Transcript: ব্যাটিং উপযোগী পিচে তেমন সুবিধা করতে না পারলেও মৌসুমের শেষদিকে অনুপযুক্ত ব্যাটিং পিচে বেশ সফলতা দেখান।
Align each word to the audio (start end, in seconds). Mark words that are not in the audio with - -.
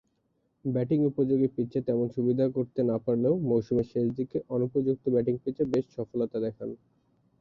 ব্যাটিং 0.65 0.99
উপযোগী 1.05 1.47
পিচে 1.55 1.79
তেমন 1.87 2.07
সুবিধা 2.15 2.45
করতে 2.55 2.79
না 2.89 2.95
পারলেও 3.05 3.33
মৌসুমের 3.49 3.87
শেষদিকে 3.91 4.37
অনুপযুক্ত 4.55 5.03
ব্যাটিং 5.13 5.35
পিচে 5.43 5.63
বেশ 5.71 5.85
সফলতা 5.97 6.37
দেখান। 6.45 6.69